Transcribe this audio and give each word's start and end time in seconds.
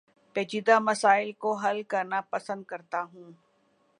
پیچیدہ 0.35 0.77
مسائل 0.79 1.31
کو 1.41 1.53
حل 1.55 1.81
کرنا 1.91 2.21
پسند 2.29 2.63
کرتا 2.63 3.01
ہوں 3.03 3.31